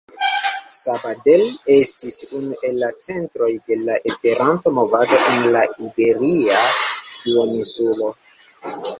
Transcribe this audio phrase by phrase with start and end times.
[0.77, 1.41] Sabadell
[1.73, 6.63] estis unu el la centroj de la Esperanto-movado en la iberia
[7.27, 8.09] duoninsulo.